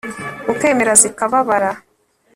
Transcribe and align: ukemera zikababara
ukemera 0.51 0.93
zikababara 1.01 1.71